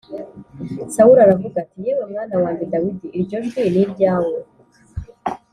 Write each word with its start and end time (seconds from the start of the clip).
Sawuli 0.95 1.19
aravuga 1.23 1.55
ati 1.63 1.77
“Yewe 1.85 2.03
mwana 2.11 2.35
wanjye 2.43 2.63
Dawidi, 2.71 3.07
iryo 3.17 3.37
jwi 3.45 3.61
ni 3.73 3.79
iryawe?” 3.85 4.37